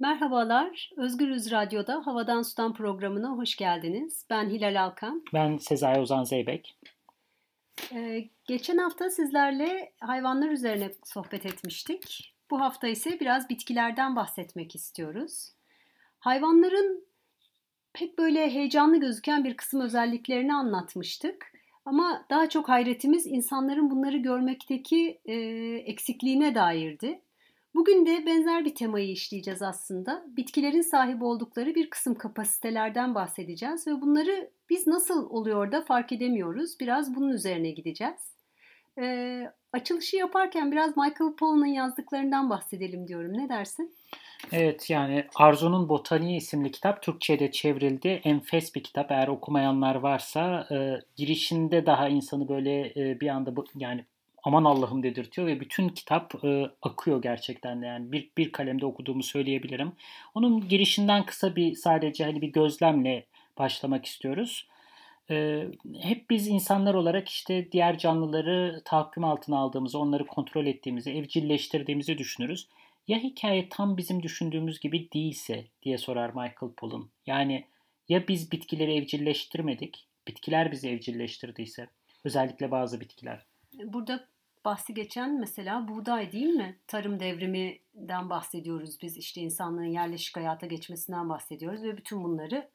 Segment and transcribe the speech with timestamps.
[0.00, 4.26] Merhabalar, Özgürüz Radyo'da Havadan Sudan programına hoş geldiniz.
[4.30, 5.22] Ben Hilal Alkan.
[5.34, 6.76] Ben Sezai Ozan Zeybek.
[7.92, 12.34] Ee, geçen hafta sizlerle hayvanlar üzerine sohbet etmiştik.
[12.50, 15.52] Bu hafta ise biraz bitkilerden bahsetmek istiyoruz.
[16.18, 17.04] Hayvanların
[17.92, 21.52] pek böyle heyecanlı gözüken bir kısım özelliklerini anlatmıştık.
[21.84, 25.34] Ama daha çok hayretimiz insanların bunları görmekteki e,
[25.86, 27.20] eksikliğine dairdi.
[27.74, 30.24] Bugün de benzer bir temayı işleyeceğiz aslında.
[30.36, 36.80] Bitkilerin sahip oldukları bir kısım kapasitelerden bahsedeceğiz ve bunları biz nasıl oluyor da fark edemiyoruz.
[36.80, 38.34] Biraz bunun üzerine gideceğiz.
[38.98, 43.32] Ee, açılışı yaparken biraz Michael Pollan'ın yazdıklarından bahsedelim diyorum.
[43.38, 43.94] Ne dersin?
[44.52, 48.08] Evet yani Arzu'nun Botaniği isimli kitap Türkçe'de çevrildi.
[48.24, 49.10] Enfes bir kitap.
[49.10, 54.04] Eğer okumayanlar varsa e, girişinde daha insanı böyle e, bir anda bu, yani
[54.42, 59.22] aman Allah'ım dedirtiyor ve bütün kitap e, akıyor gerçekten de yani bir, bir kalemde okuduğumu
[59.22, 59.92] söyleyebilirim.
[60.34, 63.26] Onun girişinden kısa bir sadece hani bir gözlemle
[63.58, 64.68] başlamak istiyoruz.
[65.30, 65.66] E,
[66.00, 72.68] hep biz insanlar olarak işte diğer canlıları tahakküm altına aldığımızı, onları kontrol ettiğimizi, evcilleştirdiğimizi düşünürüz.
[73.08, 77.10] Ya hikaye tam bizim düşündüğümüz gibi değilse diye sorar Michael Pollan.
[77.26, 77.64] Yani
[78.08, 81.88] ya biz bitkileri evcilleştirmedik, bitkiler bizi evcilleştirdiyse,
[82.24, 83.49] özellikle bazı bitkiler.
[83.84, 84.28] Burada
[84.64, 86.78] bahsi geçen mesela buğday değil mi?
[86.86, 92.68] Tarım devriminden bahsediyoruz biz işte insanlığın yerleşik hayata geçmesinden bahsediyoruz ve bütün bunları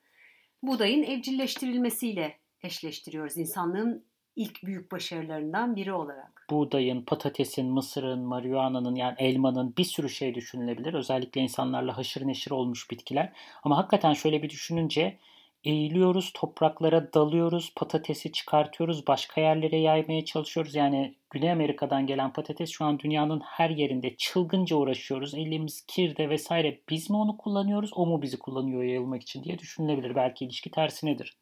[0.63, 6.47] buğdayın evcilleştirilmesiyle eşleştiriyoruz insanlığın ilk büyük başarılarından biri olarak.
[6.49, 10.93] Buğdayın, patatesin, mısırın, marihuana'nın yani elmanın bir sürü şey düşünülebilir.
[10.93, 13.33] Özellikle insanlarla haşır neşir olmuş bitkiler.
[13.63, 15.17] Ama hakikaten şöyle bir düşününce
[15.65, 20.75] eğiliyoruz, topraklara dalıyoruz, patatesi çıkartıyoruz, başka yerlere yaymaya çalışıyoruz.
[20.75, 25.33] Yani Güney Amerika'dan gelen patates şu an dünyanın her yerinde çılgınca uğraşıyoruz.
[25.33, 26.79] Elimiz kirde vesaire.
[26.89, 30.15] Biz mi onu kullanıyoruz, o mu bizi kullanıyor yayılmak için diye düşünülebilir.
[30.15, 31.37] Belki ilişki tersinedir.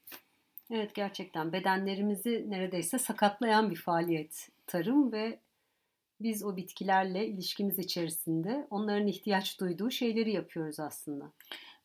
[0.72, 5.40] Evet gerçekten bedenlerimizi neredeyse sakatlayan bir faaliyet tarım ve
[6.22, 11.32] biz o bitkilerle ilişkimiz içerisinde onların ihtiyaç duyduğu şeyleri yapıyoruz aslında.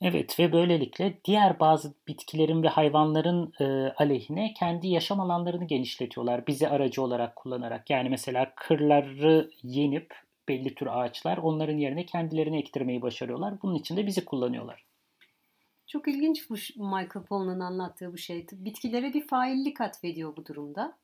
[0.00, 3.64] Evet ve böylelikle diğer bazı bitkilerin ve hayvanların e,
[3.96, 7.90] aleyhine kendi yaşam alanlarını genişletiyorlar bizi aracı olarak kullanarak.
[7.90, 10.14] Yani mesela kırları yenip
[10.48, 13.54] belli tür ağaçlar onların yerine kendilerini ektirmeyi başarıyorlar.
[13.62, 14.84] Bunun için de bizi kullanıyorlar.
[15.86, 18.46] Çok ilginç bu Michael Pollan'ın anlattığı bu şey.
[18.52, 20.98] Bitkilere bir faillik atfediyor bu durumda.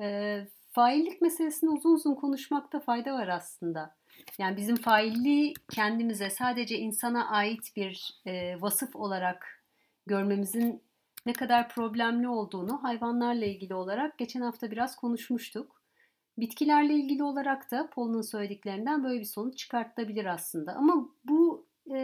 [0.00, 0.38] E,
[0.70, 3.94] faillik meselesini uzun uzun konuşmakta fayda var aslında.
[4.38, 9.64] Yani bizim failliği kendimize sadece insana ait bir e, vasıf olarak
[10.06, 10.82] görmemizin
[11.26, 15.82] ne kadar problemli olduğunu hayvanlarla ilgili olarak geçen hafta biraz konuşmuştuk.
[16.38, 20.72] Bitkilerle ilgili olarak da Paul'un söylediklerinden böyle bir sonuç çıkartabilir aslında.
[20.72, 21.96] Ama bu e,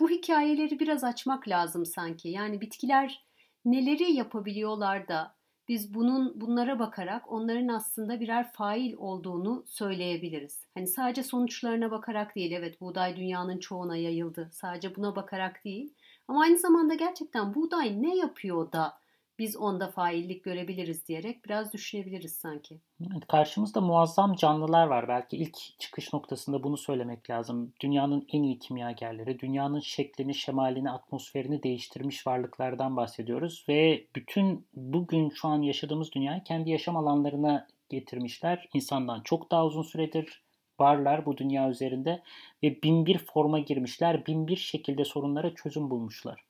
[0.00, 2.28] bu hikayeleri biraz açmak lazım sanki.
[2.28, 3.26] Yani bitkiler
[3.64, 5.36] neleri yapabiliyorlar da
[5.68, 10.66] biz bunun bunlara bakarak onların aslında birer fail olduğunu söyleyebiliriz.
[10.74, 14.48] Hani sadece sonuçlarına bakarak değil, evet buğday dünyanın çoğuna yayıldı.
[14.52, 15.94] Sadece buna bakarak değil.
[16.28, 18.98] Ama aynı zamanda gerçekten buğday ne yapıyor da
[19.38, 22.80] biz onda faillik görebiliriz diyerek biraz düşünebiliriz sanki.
[23.00, 25.08] Evet, karşımızda muazzam canlılar var.
[25.08, 27.72] Belki ilk çıkış noktasında bunu söylemek lazım.
[27.80, 33.64] Dünyanın en iyi kimyagerleri, dünyanın şeklini, şemalini, atmosferini değiştirmiş varlıklardan bahsediyoruz.
[33.68, 38.68] Ve bütün bugün şu an yaşadığımız dünyayı kendi yaşam alanlarına getirmişler.
[38.74, 40.42] İnsandan çok daha uzun süredir
[40.80, 42.22] varlar bu dünya üzerinde
[42.62, 46.44] ve bin bir forma girmişler, bin bir şekilde sorunlara çözüm bulmuşlar.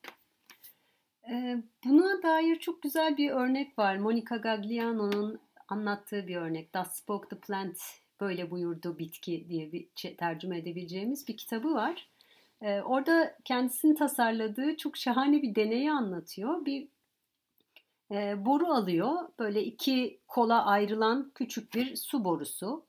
[1.84, 3.96] Buna dair çok güzel bir örnek var.
[3.96, 6.74] Monica Gagliano'nun anlattığı bir örnek.
[6.74, 7.78] Das Spoke the Plant
[8.20, 12.08] böyle buyurdu bitki diye bir tercüme edebileceğimiz bir kitabı var.
[12.62, 16.64] Orada kendisini tasarladığı çok şahane bir deneyi anlatıyor.
[16.64, 16.88] Bir
[18.46, 19.28] boru alıyor.
[19.38, 22.84] Böyle iki kola ayrılan küçük bir su borusu.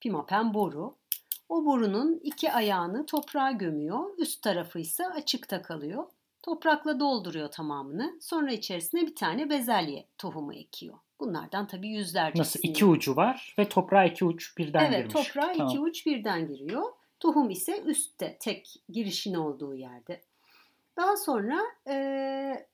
[0.00, 0.94] Pimapen boru.
[1.48, 4.18] O borunun iki ayağını toprağa gömüyor.
[4.18, 6.06] Üst tarafı ise açıkta kalıyor.
[6.42, 8.18] Toprakla dolduruyor tamamını.
[8.20, 10.98] Sonra içerisine bir tane bezelye tohumu ekiyor.
[11.20, 12.40] Bunlardan tabii yüzlerce.
[12.40, 12.60] Nasıl?
[12.62, 15.14] iki ucu var ve toprağa iki uç birden evet, girmiş.
[15.16, 15.68] Evet toprağa tamam.
[15.68, 16.82] iki uç birden giriyor.
[17.20, 20.20] Tohum ise üstte tek girişin olduğu yerde.
[20.96, 22.66] Daha sonra e,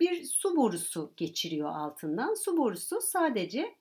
[0.00, 2.34] bir su borusu geçiriyor altından.
[2.34, 3.74] Su borusu sadece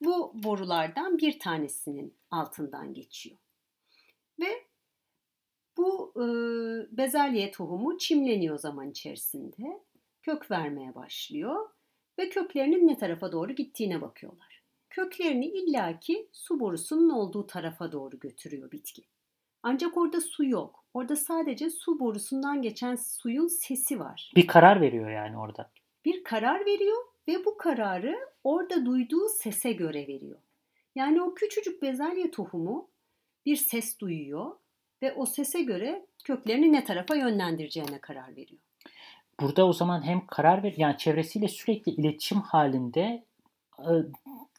[0.00, 3.36] bu borulardan bir tanesinin altından geçiyor.
[4.40, 4.64] Ve
[5.80, 6.26] bu e,
[6.96, 9.82] bezelye tohumu çimleniyor zaman içerisinde.
[10.22, 11.68] Kök vermeye başlıyor
[12.18, 14.62] ve köklerinin ne tarafa doğru gittiğine bakıyorlar.
[14.90, 19.02] Köklerini illaki su borusunun olduğu tarafa doğru götürüyor bitki.
[19.62, 20.84] Ancak orada su yok.
[20.94, 24.32] Orada sadece su borusundan geçen suyun sesi var.
[24.36, 25.70] Bir karar veriyor yani orada.
[26.04, 26.96] Bir karar veriyor
[27.28, 30.40] ve bu kararı orada duyduğu sese göre veriyor.
[30.94, 32.90] Yani o küçücük bezelye tohumu
[33.46, 34.56] bir ses duyuyor
[35.02, 38.60] ve o sese göre köklerini ne tarafa yönlendireceğine karar veriyor.
[39.40, 43.24] Burada o zaman hem karar ver yani çevresiyle sürekli iletişim halinde
[43.78, 43.92] e,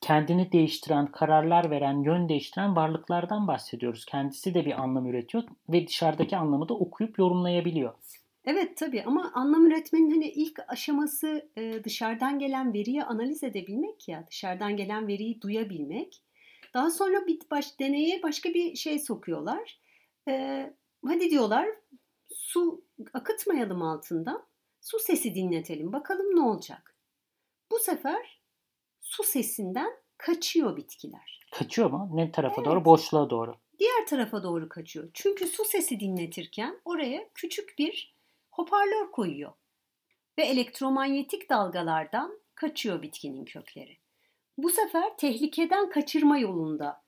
[0.02, 4.06] kendini değiştiren, kararlar veren, yön değiştiren varlıklardan bahsediyoruz.
[4.06, 7.94] Kendisi de bir anlam üretiyor ve dışarıdaki anlamı da okuyup yorumlayabiliyor.
[8.46, 14.28] Evet tabii ama anlam üretmenin hani ilk aşaması e, dışarıdan gelen veriyi analiz edebilmek ya,
[14.28, 16.22] dışarıdan gelen veriyi duyabilmek.
[16.74, 19.81] Daha sonra bir baş, deneye başka bir şey sokuyorlar.
[20.28, 20.74] E,
[21.06, 21.68] hadi diyorlar
[22.30, 24.48] su akıtmayalım altından,
[24.82, 26.96] su sesi dinletelim bakalım ne olacak.
[27.72, 28.42] Bu sefer
[29.02, 31.42] su sesinden kaçıyor bitkiler.
[31.52, 32.10] Kaçıyor mu?
[32.14, 32.66] Ne tarafa evet.
[32.66, 32.86] doğru?
[32.86, 33.56] Boşluğa doğru.
[33.80, 35.10] Diğer tarafa doğru kaçıyor.
[35.14, 38.16] Çünkü su sesi dinletirken oraya küçük bir
[38.52, 39.52] hoparlör koyuyor.
[40.38, 43.98] Ve elektromanyetik dalgalardan kaçıyor bitkinin kökleri.
[44.58, 47.04] Bu sefer tehlikeden kaçırma yolunda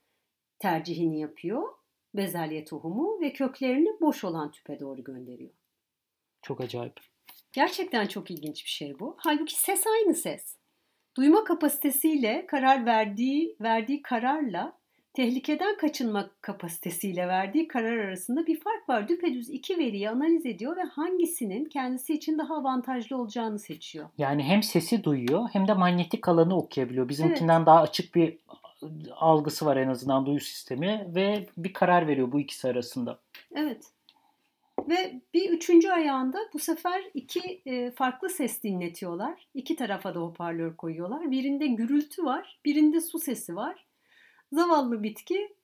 [0.59, 1.69] tercihini yapıyor
[2.13, 5.51] bezelye tohumu ve köklerini boş olan tüpe doğru gönderiyor.
[6.41, 6.93] Çok acayip.
[7.53, 9.15] Gerçekten çok ilginç bir şey bu.
[9.17, 10.57] Halbuki ses aynı ses.
[11.17, 14.77] Duyma kapasitesiyle karar verdiği verdiği kararla
[15.13, 19.07] tehlikeden kaçınma kapasitesiyle verdiği karar arasında bir fark var.
[19.07, 24.09] Düpedüz iki veriyi analiz ediyor ve hangisinin kendisi için daha avantajlı olacağını seçiyor.
[24.17, 27.09] Yani hem sesi duyuyor hem de manyetik alanı okuyabiliyor.
[27.09, 27.67] Bizimkinden evet.
[27.67, 28.37] daha açık bir
[29.15, 33.19] algısı var en azından duyu sistemi ve bir karar veriyor bu ikisi arasında.
[33.55, 33.85] Evet.
[34.89, 39.47] Ve bir üçüncü ayağında bu sefer iki e, farklı ses dinletiyorlar.
[39.53, 41.31] İki tarafa da hoparlör koyuyorlar.
[41.31, 43.85] Birinde gürültü var, birinde su sesi var.
[44.51, 45.55] Zavallı bitki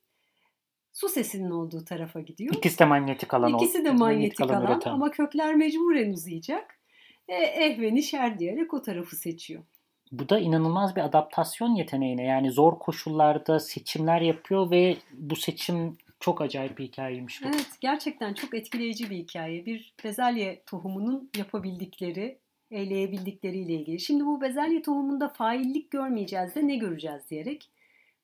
[0.94, 2.56] su sesinin olduğu tarafa gidiyor.
[2.56, 3.54] İkisi de manyetik alan.
[3.54, 6.80] İkisi de manyetik, manyetik alan, alan ama kökler mecburen uzayacak.
[7.28, 9.64] E, eh ve nişer diyerek o tarafı seçiyor.
[10.12, 16.42] Bu da inanılmaz bir adaptasyon yeteneğine yani zor koşullarda seçimler yapıyor ve bu seçim çok
[16.42, 17.48] acayip bir hikayeymiş bu.
[17.48, 19.66] Evet gerçekten çok etkileyici bir hikaye.
[19.66, 22.40] Bir bezelye tohumunun yapabildikleri,
[22.72, 24.00] eyleyebildikleriyle ilgili.
[24.00, 27.70] Şimdi bu bezelye tohumunda faillik görmeyeceğiz de ne göreceğiz diyerek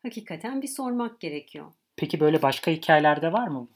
[0.04, 1.72] hakikaten bir sormak gerekiyor.
[1.96, 3.68] Peki böyle başka hikayelerde var mı?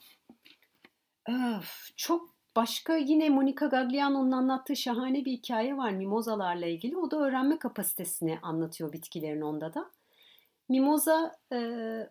[1.27, 6.97] Öf, çok başka yine Monica Gagliano'nun anlattığı şahane bir hikaye var mimozalarla ilgili.
[6.97, 9.91] O da öğrenme kapasitesini anlatıyor bitkilerin onda da.
[10.69, 11.57] Mimoza, e,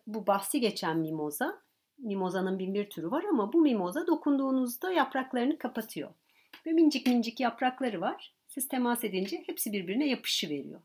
[0.06, 1.62] bu bahsi geçen mimoza
[1.98, 6.10] Mimozanın bin bir türü var ama bu mimoza dokunduğunuzda yapraklarını kapatıyor.
[6.66, 8.34] Ve mincik mincik yaprakları var.
[8.48, 10.80] Siz temas edince hepsi birbirine yapışı veriyor.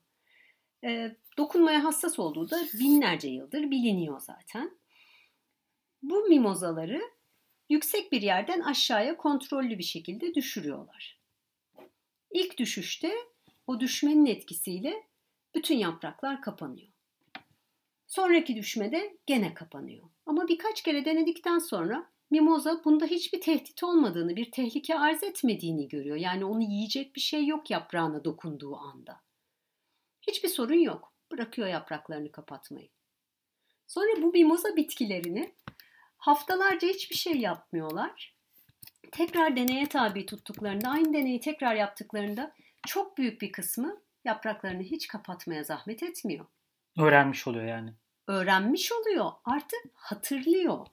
[0.83, 4.77] E, dokunmaya hassas olduğu da binlerce yıldır biliniyor zaten.
[6.03, 7.01] Bu mimozaları
[7.69, 11.19] yüksek bir yerden aşağıya kontrollü bir şekilde düşürüyorlar.
[12.31, 13.13] İlk düşüşte
[13.67, 15.07] o düşmenin etkisiyle
[15.55, 16.87] bütün yapraklar kapanıyor.
[18.07, 20.09] Sonraki düşmede gene kapanıyor.
[20.25, 26.15] Ama birkaç kere denedikten sonra Mimoza bunda hiçbir tehdit olmadığını, bir tehlike arz etmediğini görüyor.
[26.15, 29.21] Yani onu yiyecek bir şey yok yaprağına dokunduğu anda.
[30.21, 31.13] Hiçbir sorun yok.
[31.31, 32.89] Bırakıyor yapraklarını kapatmayı.
[33.87, 35.53] Sonra bu mimoza bitkilerini
[36.25, 38.35] haftalarca hiçbir şey yapmıyorlar.
[39.11, 42.53] Tekrar deneye tabi tuttuklarında, aynı deneyi tekrar yaptıklarında
[42.87, 46.45] çok büyük bir kısmı yapraklarını hiç kapatmaya zahmet etmiyor.
[46.97, 47.93] Öğrenmiş oluyor yani
[48.27, 49.31] öğrenmiş oluyor.
[49.45, 50.87] Artık hatırlıyor.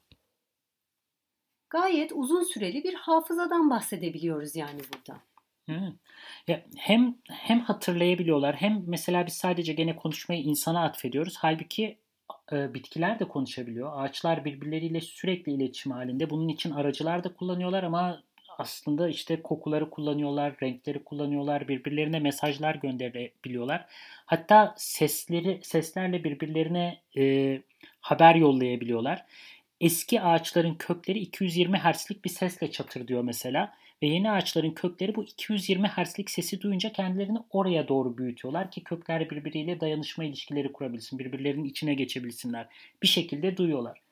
[1.70, 5.20] Gayet uzun süreli bir hafızadan bahsedebiliyoruz yani burada.
[5.66, 5.94] Hmm.
[6.48, 11.36] Ya hem hem hatırlayabiliyorlar hem mesela biz sadece gene konuşmayı insana atfediyoruz.
[11.38, 11.98] Halbuki
[12.52, 13.92] e, bitkiler de konuşabiliyor.
[13.94, 16.30] Ağaçlar birbirleriyle sürekli iletişim halinde.
[16.30, 18.22] Bunun için aracılar da kullanıyorlar ama
[18.58, 23.86] aslında işte kokuları kullanıyorlar, renkleri kullanıyorlar, birbirlerine mesajlar gönderebiliyorlar.
[24.26, 27.62] Hatta sesleri seslerle birbirlerine e,
[28.00, 29.24] haber yollayabiliyorlar.
[29.80, 33.74] Eski ağaçların kökleri 220 Hz'lik bir sesle çatır diyor mesela.
[34.02, 39.30] Ve yeni ağaçların kökleri bu 220 Hz'lik sesi duyunca kendilerini oraya doğru büyütüyorlar ki kökler
[39.30, 42.68] birbiriyle dayanışma ilişkileri kurabilsin, birbirlerinin içine geçebilsinler.
[43.02, 44.02] Bir şekilde duyuyorlar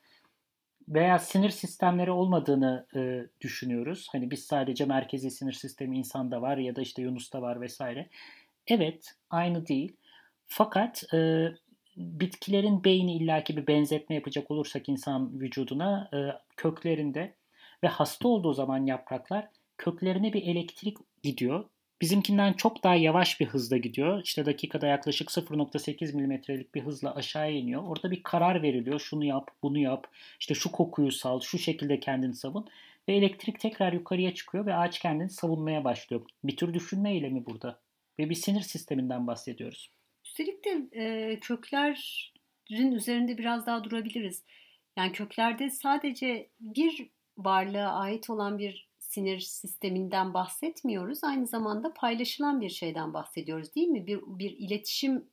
[0.88, 4.08] veya sinir sistemleri olmadığını e, düşünüyoruz.
[4.12, 8.08] Hani biz sadece merkezi sinir sistemi insanda var ya da işte Yunus'ta var vesaire.
[8.66, 9.96] Evet, aynı değil.
[10.46, 11.48] Fakat e,
[11.96, 16.18] bitkilerin beyni illaki bir benzetme yapacak olursak insan vücuduna e,
[16.56, 17.34] köklerinde
[17.82, 21.64] ve hasta olduğu zaman yapraklar köklerine bir elektrik gidiyor
[22.00, 24.22] bizimkinden çok daha yavaş bir hızda gidiyor.
[24.24, 27.82] İşte dakikada yaklaşık 0.8 milimetrelik bir hızla aşağıya iniyor.
[27.82, 29.00] Orada bir karar veriliyor.
[29.00, 30.06] Şunu yap, bunu yap.
[30.40, 32.68] İşte şu kokuyu sal, şu şekilde kendini savun.
[33.08, 36.26] Ve elektrik tekrar yukarıya çıkıyor ve ağaç kendini savunmaya başlıyor.
[36.44, 37.80] Bir tür düşünme eylemi burada.
[38.18, 39.90] Ve bir sinir sisteminden bahsediyoruz.
[40.24, 44.44] Üstelik de e, köklerin üzerinde biraz daha durabiliriz.
[44.96, 47.08] Yani köklerde sadece bir
[47.38, 48.87] varlığa ait olan bir
[49.18, 51.24] sinir sisteminden bahsetmiyoruz.
[51.24, 54.06] Aynı zamanda paylaşılan bir şeyden bahsediyoruz değil mi?
[54.06, 55.24] Bir, bir iletişim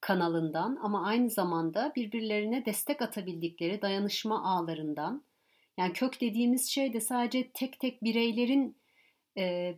[0.00, 5.24] kanalından ama aynı zamanda birbirlerine destek atabildikleri dayanışma ağlarından.
[5.78, 8.76] Yani kök dediğimiz şey de sadece tek tek bireylerin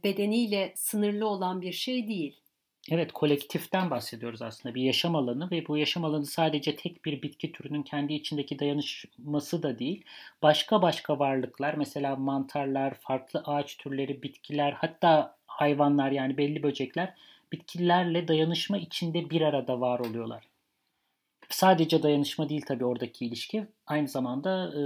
[0.04, 2.40] bedeniyle sınırlı olan bir şey değil.
[2.88, 4.74] Evet, kolektiften bahsediyoruz aslında.
[4.74, 9.62] Bir yaşam alanı ve bu yaşam alanı sadece tek bir bitki türünün kendi içindeki dayanışması
[9.62, 10.04] da değil.
[10.42, 17.14] Başka başka varlıklar, mesela mantarlar, farklı ağaç türleri, bitkiler, hatta hayvanlar yani belli böcekler
[17.52, 20.44] bitkilerle dayanışma içinde bir arada var oluyorlar.
[21.48, 23.66] Sadece dayanışma değil tabii oradaki ilişki.
[23.86, 24.80] Aynı zamanda e,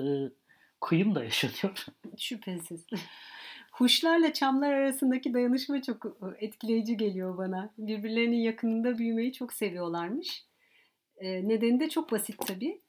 [0.80, 1.86] kıyım da yaşanıyor.
[2.18, 2.86] Şüphesiz.
[3.74, 6.06] Huşlarla çamlar arasındaki dayanışma çok
[6.38, 7.72] etkileyici geliyor bana.
[7.78, 10.44] Birbirlerinin yakınında büyümeyi çok seviyorlarmış.
[11.16, 12.80] E, nedeni de çok basit tabii.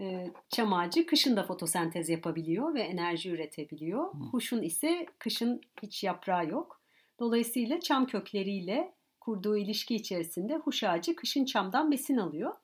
[0.00, 4.14] E, çam ağacı kışın da fotosentez yapabiliyor ve enerji üretebiliyor.
[4.30, 6.80] Huşun ise kışın hiç yaprağı yok.
[7.18, 12.54] Dolayısıyla çam kökleriyle kurduğu ilişki içerisinde huş ağacı kışın çamdan besin alıyor.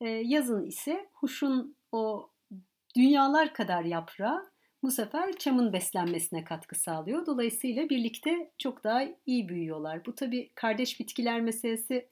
[0.00, 2.30] Yazın ise huşun o
[2.96, 4.53] dünyalar kadar yaprağı
[4.84, 7.26] bu sefer çamın beslenmesine katkı sağlıyor.
[7.26, 10.06] Dolayısıyla birlikte çok daha iyi büyüyorlar.
[10.06, 12.08] Bu tabii kardeş bitkiler meselesi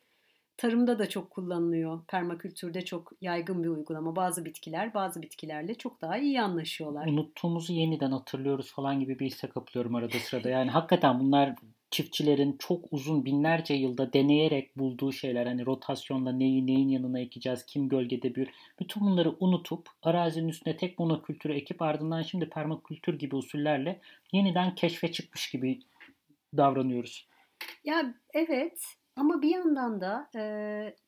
[0.57, 2.05] tarımda da çok kullanılıyor.
[2.09, 4.17] Permakültürde çok yaygın bir uygulama.
[4.17, 7.07] Bazı bitkiler bazı bitkilerle çok daha iyi anlaşıyorlar.
[7.07, 10.49] Unuttuğumuzu yeniden hatırlıyoruz falan gibi bir hisse kapılıyorum arada sırada.
[10.49, 11.55] Yani hakikaten bunlar
[11.93, 17.89] çiftçilerin çok uzun binlerce yılda deneyerek bulduğu şeyler hani rotasyonla neyi neyin yanına ekeceğiz, kim
[17.89, 18.49] gölgede büyür.
[18.81, 24.01] Bütün bunları unutup arazinin üstüne tek monokültürü ekip ardından şimdi permakültür gibi usullerle
[24.33, 25.81] yeniden keşfe çıkmış gibi
[26.57, 27.29] davranıyoruz.
[27.85, 28.85] Ya evet
[29.17, 30.43] ama bir yandan da e,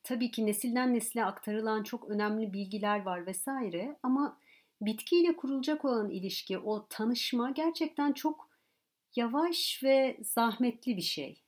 [0.02, 4.38] tabii ki nesilden nesile aktarılan çok önemli bilgiler var vesaire ama
[4.80, 8.53] bitkiyle kurulacak olan ilişki, o tanışma gerçekten çok
[9.16, 11.42] yavaş ve zahmetli bir şey.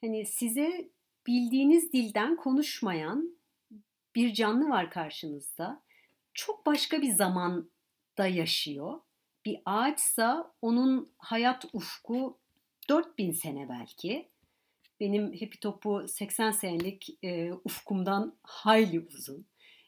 [0.00, 0.90] Hani size
[1.26, 3.36] bildiğiniz dilden konuşmayan
[4.14, 5.82] bir canlı var karşınızda.
[6.34, 9.00] Çok başka bir zamanda yaşıyor.
[9.44, 12.38] Bir ağaçsa onun hayat ufku
[12.88, 14.28] 4000 sene belki.
[15.00, 19.46] Benim hepi topu 80 senelik e, ufkumdan hayli uzun.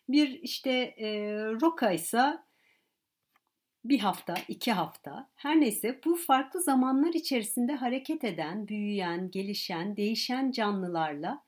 [0.09, 1.09] Bir işte e,
[1.45, 2.39] roka ise
[3.85, 10.51] bir hafta, iki hafta her neyse bu farklı zamanlar içerisinde hareket eden, büyüyen, gelişen, değişen
[10.51, 11.43] canlılarla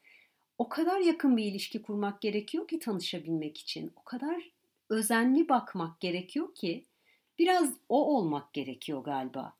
[0.58, 3.92] o kadar yakın bir ilişki kurmak gerekiyor ki tanışabilmek için.
[3.96, 4.50] O kadar
[4.90, 6.84] özenli bakmak gerekiyor ki
[7.38, 9.52] biraz o olmak gerekiyor galiba.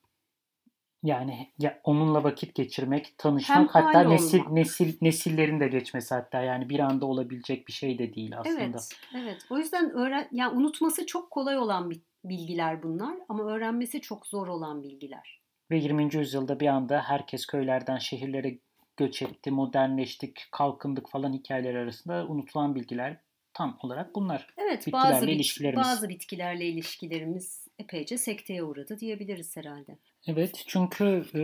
[1.02, 4.52] Yani ya onunla vakit geçirmek, tanışmak Hem hatta nesil olmak.
[4.52, 8.60] nesil nesillerin de geçmesi hatta yani bir anda olabilecek bir şey de değil aslında.
[8.60, 8.88] Evet.
[9.14, 9.46] Evet.
[9.50, 14.48] O yüzden öğren yani unutması çok kolay olan bir bilgiler bunlar ama öğrenmesi çok zor
[14.48, 15.40] olan bilgiler.
[15.70, 16.14] Ve 20.
[16.16, 18.58] yüzyılda bir anda herkes köylerden şehirlere
[18.96, 23.20] göç etti, modernleştik, kalkındık falan hikayeler arasında unutulan bilgiler
[23.54, 24.46] tam olarak bunlar.
[24.56, 25.86] Evet bazı, ilişkilerimiz.
[25.86, 29.98] bazı bitkilerle ilişkilerimiz epeyce sekteye uğradı diyebiliriz herhalde.
[30.26, 31.40] Evet çünkü e,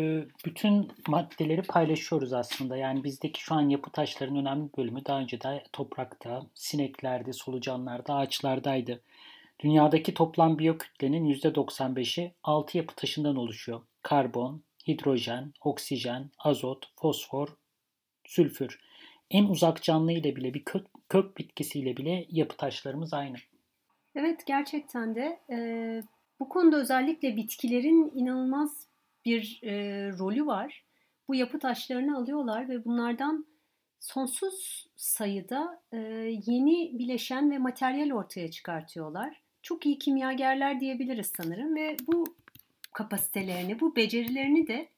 [0.47, 2.76] bütün maddeleri paylaşıyoruz aslında.
[2.76, 9.02] Yani bizdeki şu an yapı taşlarının önemli bölümü daha önce de toprakta, sineklerde, solucanlarda, ağaçlardaydı.
[9.61, 13.80] Dünyadaki toplam biyokütlenin %95'i 6 yapı taşından oluşuyor.
[14.02, 17.49] Karbon, hidrojen, oksijen, azot, fosfor,
[18.25, 18.80] sülfür.
[19.30, 23.37] En uzak canlı ile bile bir kök, kök bitkisiyle bile yapı taşlarımız aynı.
[24.14, 25.59] Evet gerçekten de e,
[26.40, 28.87] bu konuda özellikle bitkilerin inanılmaz
[29.25, 29.73] bir e,
[30.18, 30.85] rolü var.
[31.28, 33.47] Bu yapı taşlarını alıyorlar ve bunlardan
[34.00, 35.99] sonsuz sayıda e,
[36.47, 42.25] yeni bileşen ve materyal ortaya çıkartıyorlar çok iyi kimyagerler diyebiliriz sanırım ve bu
[42.92, 44.88] kapasitelerini, bu becerilerini de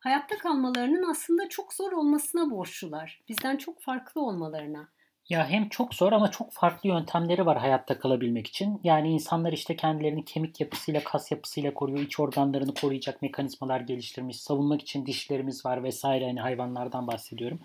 [0.00, 3.20] hayatta kalmalarının aslında çok zor olmasına borçlular.
[3.28, 4.88] Bizden çok farklı olmalarına.
[5.28, 8.80] Ya hem çok zor ama çok farklı yöntemleri var hayatta kalabilmek için.
[8.84, 11.98] Yani insanlar işte kendilerini kemik yapısıyla, kas yapısıyla koruyor.
[11.98, 14.40] iç organlarını koruyacak mekanizmalar geliştirmiş.
[14.40, 16.24] Savunmak için dişlerimiz var vesaire.
[16.26, 17.60] Hani hayvanlardan bahsediyorum.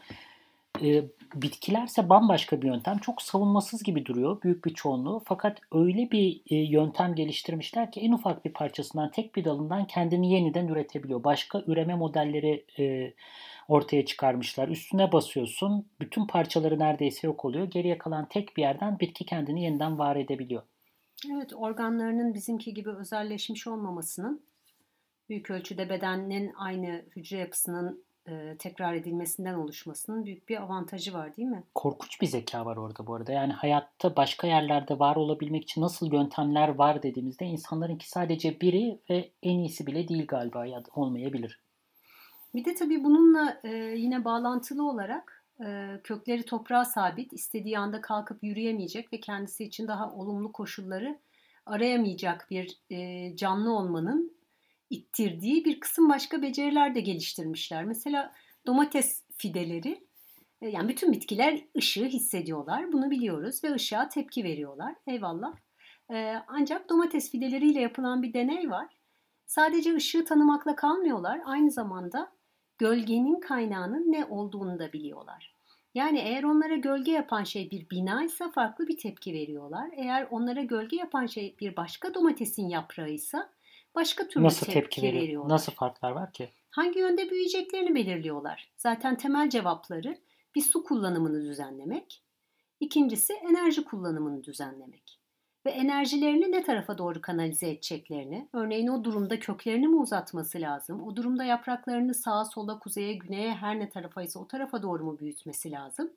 [0.81, 1.03] Ee,
[1.35, 2.97] bitkilerse bambaşka bir yöntem.
[2.97, 5.21] Çok savunmasız gibi duruyor büyük bir çoğunluğu.
[5.25, 10.33] Fakat öyle bir e, yöntem geliştirmişler ki en ufak bir parçasından, tek bir dalından kendini
[10.33, 11.23] yeniden üretebiliyor.
[11.23, 13.13] Başka üreme modelleri e,
[13.67, 14.67] ortaya çıkarmışlar.
[14.67, 17.65] Üstüne basıyorsun, bütün parçaları neredeyse yok oluyor.
[17.65, 20.63] Geriye kalan tek bir yerden bitki kendini yeniden var edebiliyor.
[21.33, 24.41] Evet, organlarının bizimki gibi özelleşmiş olmamasının
[25.29, 31.47] büyük ölçüde bedenin aynı hücre yapısının e, tekrar edilmesinden oluşmasının büyük bir avantajı var değil
[31.47, 31.63] mi?
[31.75, 33.31] Korkunç bir zeka var orada bu arada.
[33.31, 39.31] Yani hayatta başka yerlerde var olabilmek için nasıl yöntemler var dediğimizde insanlarınki sadece biri ve
[39.43, 41.59] en iyisi bile değil galiba ya olmayabilir.
[42.55, 48.43] Bir de tabii bununla e, yine bağlantılı olarak e, kökleri toprağa sabit, istediği anda kalkıp
[48.43, 51.19] yürüyemeyecek ve kendisi için daha olumlu koşulları
[51.65, 54.40] arayamayacak bir e, canlı olmanın
[54.91, 57.83] ittirdiği bir kısım başka beceriler de geliştirmişler.
[57.83, 58.33] Mesela
[58.65, 60.07] domates fideleri
[60.61, 62.91] e, yani bütün bitkiler ışığı hissediyorlar.
[62.91, 64.95] Bunu biliyoruz ve ışığa tepki veriyorlar.
[65.07, 65.53] Eyvallah.
[66.11, 68.87] E, ancak domates fideleriyle yapılan bir deney var.
[69.45, 71.41] Sadece ışığı tanımakla kalmıyorlar.
[71.45, 72.31] Aynı zamanda
[72.77, 75.55] gölgenin kaynağının ne olduğunu da biliyorlar.
[75.93, 79.89] Yani eğer onlara gölge yapan şey bir bina ise farklı bir tepki veriyorlar.
[79.95, 83.49] Eğer onlara gölge yapan şey bir başka domatesin yaprağıysa
[83.95, 85.23] başka türlü Nasıl tepki, tepki veriyor?
[85.23, 85.49] veriyorlar.
[85.49, 86.49] Nasıl farklar var ki?
[86.69, 88.71] Hangi yönde büyüyeceklerini belirliyorlar.
[88.77, 90.17] Zaten temel cevapları
[90.55, 92.23] bir su kullanımını düzenlemek,
[92.79, 95.21] ikincisi enerji kullanımını düzenlemek
[95.65, 101.15] ve enerjilerini ne tarafa doğru kanalize edeceklerini, örneğin o durumda köklerini mi uzatması lazım, o
[101.15, 105.71] durumda yapraklarını sağa sola kuzeye güneye her ne tarafa ise o tarafa doğru mu büyütmesi
[105.71, 106.11] lazım.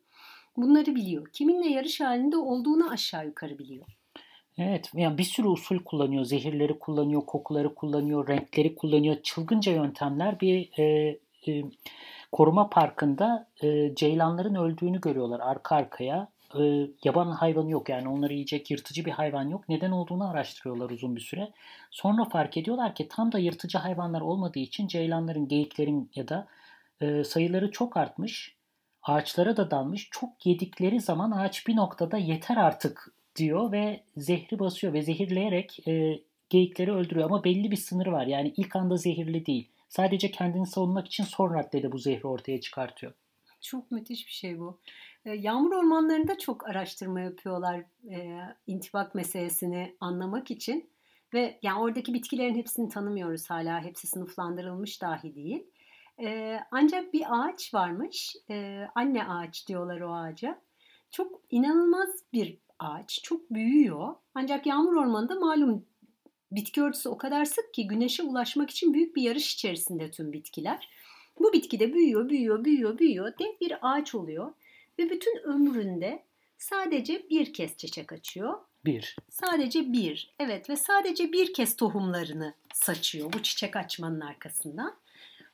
[0.57, 1.27] Bunları biliyor.
[1.33, 3.87] Kiminle yarış halinde olduğunu aşağı yukarı biliyor.
[4.59, 6.25] Evet, yani bir sürü usul kullanıyor.
[6.25, 9.17] Zehirleri kullanıyor, kokuları kullanıyor, renkleri kullanıyor.
[9.23, 10.85] Çılgınca yöntemler bir e,
[11.49, 11.65] e,
[12.33, 16.29] koruma parkında e, ceylanların öldüğünü görüyorlar arka arkaya.
[16.61, 19.69] E, yaban hayvanı yok yani onları yiyecek yırtıcı bir hayvan yok.
[19.69, 21.53] Neden olduğunu araştırıyorlar uzun bir süre.
[21.91, 26.47] Sonra fark ediyorlar ki tam da yırtıcı hayvanlar olmadığı için ceylanların, geyiklerin ya da
[27.01, 28.57] e, sayıları çok artmış.
[29.03, 30.09] Ağaçlara da dalmış.
[30.11, 36.21] Çok yedikleri zaman ağaç bir noktada yeter artık diyor ve zehri basıyor ve zehirleyerek e,
[36.51, 37.27] geyikleri öldürüyor.
[37.27, 38.27] Ama belli bir sınırı var.
[38.27, 39.69] Yani ilk anda zehirli değil.
[39.89, 43.13] Sadece kendini savunmak için son raddede bu zehri ortaya çıkartıyor.
[43.61, 44.79] Çok müthiş bir şey bu.
[45.25, 50.91] E, yağmur ormanlarında çok araştırma yapıyorlar e, intibak meselesini anlamak için.
[51.35, 53.85] Ve yani oradaki bitkilerin hepsini tanımıyoruz hala.
[53.85, 55.67] Hepsi sınıflandırılmış dahi değil.
[56.23, 58.37] E, ancak bir ağaç varmış.
[58.51, 60.61] E, anne ağaç diyorlar o ağaca.
[61.11, 63.21] Çok inanılmaz bir ağaç.
[63.23, 64.15] Çok büyüyor.
[64.35, 65.85] Ancak yağmur ormanında malum
[66.53, 70.89] bitki örtüsü o kadar sık ki güneşe ulaşmak için büyük bir yarış içerisinde tüm bitkiler.
[71.39, 73.33] Bu bitki de büyüyor, büyüyor, büyüyor, büyüyor.
[73.39, 74.53] Dev bir ağaç oluyor.
[74.99, 76.23] Ve bütün ömründe
[76.59, 78.59] sadece bir kez çiçek açıyor.
[78.85, 79.17] Bir.
[79.31, 80.35] Sadece bir.
[80.39, 84.97] Evet ve sadece bir kez tohumlarını saçıyor bu çiçek açmanın arkasından.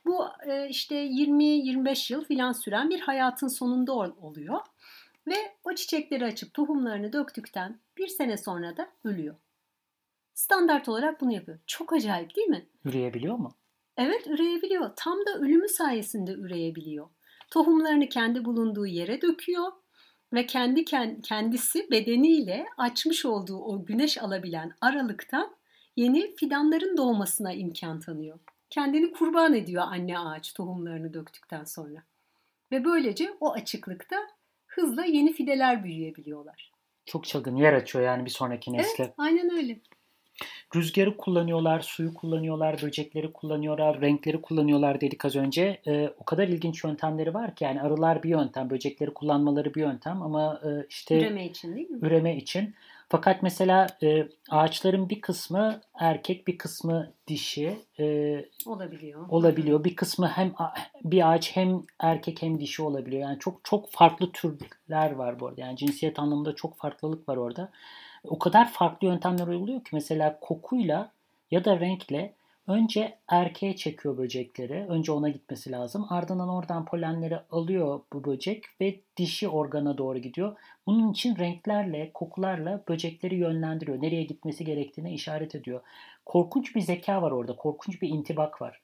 [0.04, 4.61] Bu e, işte 20-25 yıl filan süren bir hayatın sonunda oluyor.
[5.26, 9.37] Ve o çiçekleri açıp tohumlarını döktükten bir sene sonra da ölüyor.
[10.35, 11.59] Standart olarak bunu yapıyor.
[11.66, 12.66] Çok acayip değil mi?
[12.85, 13.56] Üreyebiliyor mu?
[13.96, 14.90] Evet üreyebiliyor.
[14.96, 17.09] Tam da ölümü sayesinde üreyebiliyor.
[17.50, 19.72] Tohumlarını kendi bulunduğu yere döküyor
[20.33, 20.85] ve kendi
[21.22, 25.54] kendisi bedeniyle açmış olduğu o güneş alabilen aralıktan
[25.96, 28.38] yeni fidanların doğmasına imkan tanıyor.
[28.70, 32.02] Kendini kurban ediyor anne ağaç tohumlarını döktükten sonra.
[32.72, 34.16] Ve böylece o açıklıkta
[34.70, 36.72] hızla yeni fideler büyüyebiliyorlar.
[37.06, 39.04] Çok çılgın yer açıyor yani bir sonraki nesle.
[39.04, 39.78] Evet aynen öyle.
[40.76, 45.80] Rüzgarı kullanıyorlar, suyu kullanıyorlar, böcekleri kullanıyorlar, renkleri kullanıyorlar dedik az önce.
[45.87, 50.22] Ee, o kadar ilginç yöntemleri var ki yani arılar bir yöntem, böcekleri kullanmaları bir yöntem
[50.22, 51.98] ama e, işte üreme için değil mi?
[52.02, 52.74] Üreme için.
[53.10, 59.26] Fakat mesela e, ağaçların bir kısmı erkek, bir kısmı dişi e, olabiliyor.
[59.28, 59.84] Olabiliyor.
[59.84, 60.52] Bir kısmı hem
[61.04, 63.22] bir ağaç hem erkek hem dişi olabiliyor.
[63.22, 65.60] Yani çok çok farklı türler var bu arada.
[65.60, 67.70] Yani cinsiyet anlamında çok farklılık var orada.
[68.24, 71.12] O kadar farklı yöntemler oluyor ki mesela kokuyla
[71.50, 72.34] ya da renkle
[72.70, 74.87] Önce erkeğe çekiyor böcekleri.
[74.88, 76.06] Önce ona gitmesi lazım.
[76.09, 80.56] Ardından oradan polenleri alıyor bu böcek ve dişi organa doğru gidiyor.
[80.87, 84.02] Bunun için renklerle, kokularla böcekleri yönlendiriyor.
[84.02, 85.80] Nereye gitmesi gerektiğine işaret ediyor.
[86.26, 87.56] Korkunç bir zeka var orada.
[87.56, 88.83] Korkunç bir intibak var.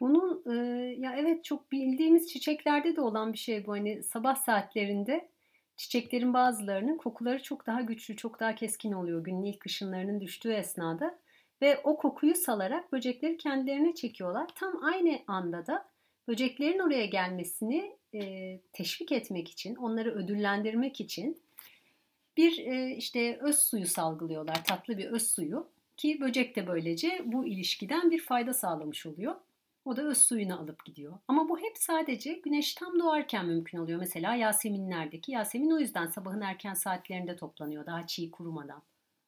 [0.00, 0.54] Bunun e,
[0.98, 3.72] ya evet çok bildiğimiz çiçeklerde de olan bir şey bu.
[3.72, 5.28] Hani sabah saatlerinde
[5.76, 11.18] çiçeklerin bazılarının kokuları çok daha güçlü, çok daha keskin oluyor günün ilk ışınlarının düştüğü esnada.
[11.62, 14.48] Ve o kokuyu salarak böcekleri kendilerine çekiyorlar.
[14.54, 15.90] Tam aynı anda da
[16.30, 21.42] Böceklerin oraya gelmesini e, teşvik etmek için, onları ödüllendirmek için
[22.36, 27.46] bir e, işte öz suyu salgılıyorlar, tatlı bir öz suyu ki böcek de böylece bu
[27.46, 29.34] ilişkiden bir fayda sağlamış oluyor.
[29.84, 31.18] O da öz suyunu alıp gidiyor.
[31.28, 33.98] Ama bu hep sadece güneş tam doğarken mümkün oluyor.
[33.98, 35.32] Mesela Yaseminlerdeki.
[35.32, 38.82] Yasemin o yüzden sabahın erken saatlerinde toplanıyor daha çiğ kurumadan.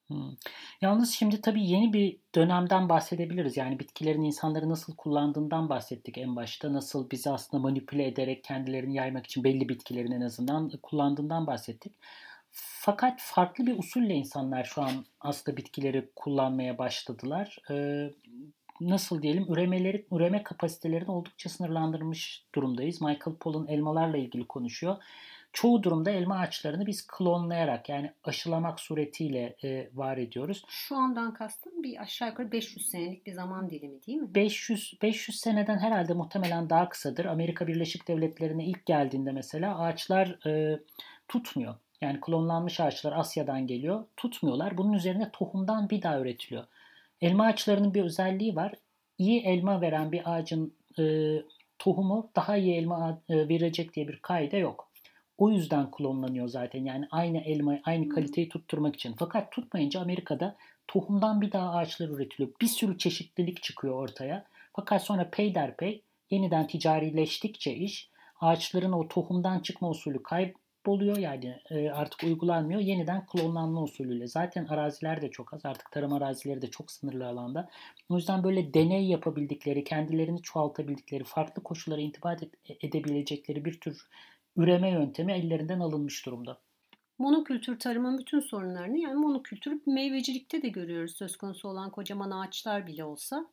[0.08, 0.36] Hmm.
[0.80, 3.56] Yalnız şimdi tabii yeni bir dönemden bahsedebiliriz.
[3.56, 6.72] Yani bitkilerin insanları nasıl kullandığından bahsettik en başta.
[6.72, 11.92] Nasıl bizi aslında manipüle ederek kendilerini yaymak için belli bitkilerin en azından kullandığından bahsettik.
[12.54, 17.58] Fakat farklı bir usulle insanlar şu an aslında bitkileri kullanmaya başladılar.
[18.80, 23.00] Nasıl diyelim üremeleri, üreme kapasitelerini oldukça sınırlandırmış durumdayız.
[23.00, 24.96] Michael Pollan elmalarla ilgili konuşuyor.
[25.52, 30.64] Çoğu durumda elma ağaçlarını biz klonlayarak yani aşılamak suretiyle e, var ediyoruz.
[30.68, 34.34] Şu andan kastım bir aşağı yukarı 500 senelik bir zaman dilimi değil mi?
[34.34, 37.24] 500 500 seneden herhalde muhtemelen daha kısadır.
[37.24, 40.80] Amerika Birleşik Devletleri'ne ilk geldiğinde mesela ağaçlar e,
[41.28, 41.74] tutmuyor.
[42.00, 44.04] Yani klonlanmış ağaçlar Asya'dan geliyor.
[44.16, 44.78] Tutmuyorlar.
[44.78, 46.64] Bunun üzerine tohumdan bir daha üretiliyor.
[47.20, 48.74] Elma ağaçlarının bir özelliği var.
[49.18, 51.36] İyi elma veren bir ağacın e,
[51.78, 54.91] tohumu daha iyi elma e, verecek diye bir kaide yok.
[55.38, 56.84] O yüzden klonlanıyor zaten.
[56.84, 59.14] Yani aynı elma, aynı kaliteyi tutturmak için.
[59.18, 60.56] Fakat tutmayınca Amerika'da
[60.88, 62.50] tohumdan bir daha ağaçlar üretiliyor.
[62.60, 64.44] Bir sürü çeşitlilik çıkıyor ortaya.
[64.72, 70.54] Fakat sonra peyderpey yeniden ticarileştikçe iş ağaçların o tohumdan çıkma usulü kayb
[70.86, 72.80] boluyor yani e, artık uygulanmıyor.
[72.80, 74.26] Yeniden klonlanma usulüyle.
[74.26, 75.66] Zaten araziler de çok az.
[75.66, 77.68] Artık tarım arazileri de çok sınırlı alanda.
[78.08, 82.42] O yüzden böyle deney yapabildikleri, kendilerini çoğaltabildikleri, farklı koşullara intibat
[82.80, 84.06] edebilecekleri bir tür
[84.56, 86.60] üreme yöntemi ellerinden alınmış durumda.
[87.18, 93.04] Monokültür tarımın bütün sorunlarını yani monokültür meyvecilikte de görüyoruz söz konusu olan kocaman ağaçlar bile
[93.04, 93.46] olsa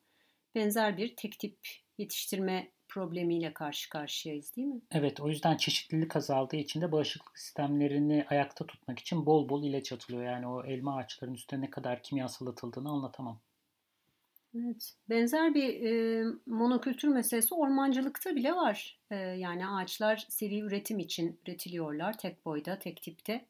[0.54, 1.58] benzer bir tek tip
[1.98, 4.80] yetiştirme problemiyle karşı karşıyayız değil mi?
[4.92, 9.92] Evet o yüzden çeşitlilik azaldığı için de bağışıklık sistemlerini ayakta tutmak için bol bol ilaç
[9.92, 10.24] atılıyor.
[10.24, 13.40] Yani o elma ağaçlarının üstüne ne kadar kimyasal atıldığını anlatamam.
[14.54, 14.94] Evet.
[15.08, 18.98] Benzer bir e, monokültür meselesi ormancılıkta bile var.
[19.10, 23.46] E, yani ağaçlar seri üretim için üretiliyorlar tek boyda, tek tipte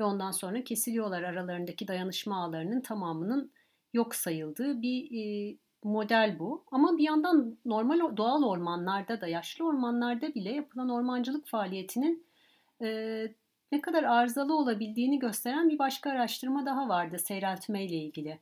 [0.00, 3.52] ve ondan sonra kesiliyorlar aralarındaki dayanışma ağlarının tamamının
[3.92, 5.18] yok sayıldığı bir
[5.52, 6.64] e, model bu.
[6.72, 12.26] Ama bir yandan normal doğal ormanlarda da yaşlı ormanlarda bile yapılan ormancılık faaliyetinin
[12.82, 12.88] e,
[13.72, 18.38] ne kadar arızalı olabildiğini gösteren bir başka araştırma daha vardı seyreltme ile ilgili.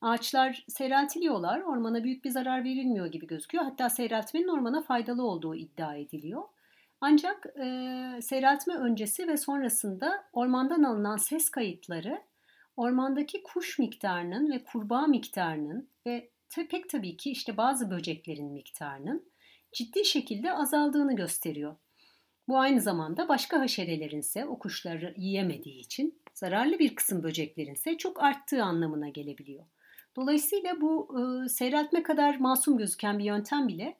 [0.00, 3.64] Ağaçlar seyreltiliyorlar, ormana büyük bir zarar verilmiyor gibi gözüküyor.
[3.64, 6.42] Hatta seyreltmenin ormana faydalı olduğu iddia ediliyor.
[7.00, 7.68] Ancak e,
[8.22, 12.22] seyreltme öncesi ve sonrasında ormandan alınan ses kayıtları
[12.76, 16.30] ormandaki kuş miktarının ve kurbağa miktarının ve
[16.70, 19.30] pek tabii ki işte bazı böceklerin miktarının
[19.72, 21.76] ciddi şekilde azaldığını gösteriyor.
[22.48, 27.96] Bu aynı zamanda başka haşerelerin ise o kuşları yiyemediği için zararlı bir kısım böceklerin ise
[27.96, 29.64] çok arttığı anlamına gelebiliyor.
[30.16, 33.96] Dolayısıyla bu e, seyreltme kadar masum gözüken bir yöntem bile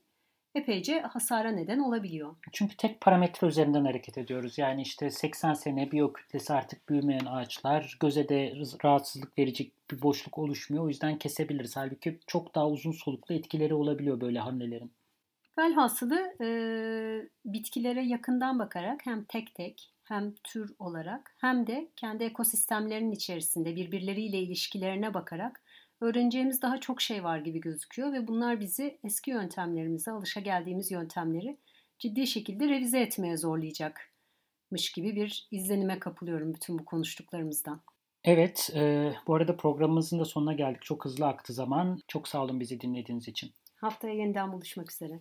[0.54, 2.36] epeyce hasara neden olabiliyor.
[2.52, 4.58] Çünkü tek parametre üzerinden hareket ediyoruz.
[4.58, 10.84] Yani işte 80 sene biyokütlesi artık büyümeyen ağaçlar, göze de rahatsızlık verecek bir boşluk oluşmuyor.
[10.84, 11.76] O yüzden kesebiliriz.
[11.76, 14.92] Halbuki çok daha uzun soluklu etkileri olabiliyor böyle hamlelerin.
[15.58, 16.48] Velhasılı e,
[17.44, 24.38] bitkilere yakından bakarak hem tek tek hem tür olarak hem de kendi ekosistemlerinin içerisinde birbirleriyle
[24.38, 25.62] ilişkilerine bakarak
[26.00, 31.58] öğreneceğimiz daha çok şey var gibi gözüküyor ve bunlar bizi eski yöntemlerimize, alışa geldiğimiz yöntemleri
[31.98, 37.82] ciddi şekilde revize etmeye zorlayacakmış gibi bir izlenime kapılıyorum bütün bu konuştuklarımızdan.
[38.24, 40.82] Evet, e, bu arada programımızın da sonuna geldik.
[40.82, 41.98] Çok hızlı aktı zaman.
[42.08, 43.52] Çok sağ olun bizi dinlediğiniz için.
[43.76, 45.20] Haftaya yeniden buluşmak üzere.